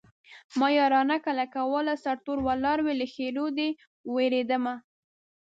ما 0.59 0.67
يارانه 0.77 1.15
کله 1.25 1.45
کوله 1.55 1.93
سرتور 2.03 2.37
ولاړ 2.47 2.77
وې 2.85 2.93
له 2.99 3.05
ښېرو 3.13 3.45
دې 3.57 3.69
وېرېدمه 4.13 4.75